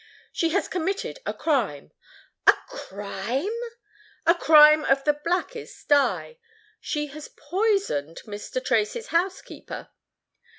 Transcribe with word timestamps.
"She 0.31 0.49
has 0.49 0.67
committed 0.67 1.19
a 1.27 1.33
crime——" 1.35 1.91
"A 2.47 2.53
crime!" 2.69 3.53
"A 4.25 4.33
crime 4.33 4.83
of 4.85 5.03
the 5.03 5.13
blackest 5.23 5.87
dye: 5.89 6.39
she 6.79 7.05
has 7.09 7.27
poisoned 7.27 8.21
Mr. 8.25 8.65
Tracy's 8.65 9.09
housekeeper." 9.09 9.89